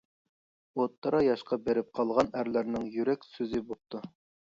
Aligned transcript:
ئوتتۇرا 0.79 1.19
ياشقا 1.27 1.61
بېرىپ 1.69 1.93
قالغان 2.01 2.35
ئەرلەرنىڭ 2.39 2.91
يۈرەك 2.99 3.33
سۆزى 3.37 3.67
بوپتۇ. 3.71 4.07